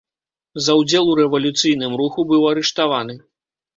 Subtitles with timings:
[0.67, 3.13] За ўдзел у рэвалюцыйным руху быў арыштаваны.